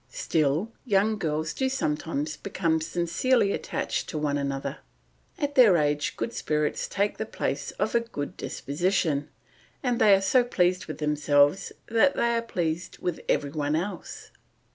Still 0.09 0.71
young 0.83 1.19
girls 1.19 1.53
do 1.53 1.69
sometimes 1.69 2.35
become 2.35 2.81
sincerely 2.81 3.51
attached 3.53 4.09
to 4.09 4.17
one 4.17 4.35
another. 4.35 4.77
At 5.37 5.53
their 5.53 5.77
age 5.77 6.17
good 6.17 6.33
spirits 6.33 6.87
take 6.87 7.19
the 7.19 7.25
place 7.27 7.69
of 7.77 7.93
a 7.93 7.99
good 7.99 8.35
disposition, 8.35 9.29
and 9.83 9.99
they 10.01 10.15
are 10.15 10.21
so 10.21 10.43
pleased 10.43 10.87
with 10.87 10.97
themselves 10.97 11.71
that 11.85 12.15
they 12.15 12.35
are 12.35 12.41
pleased 12.41 12.97
with 12.97 13.19
every 13.29 13.51
one 13.51 13.75
else. 13.75 14.31